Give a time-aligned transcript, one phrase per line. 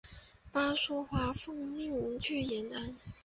[0.51, 2.95] 巴苏华奉命去延安。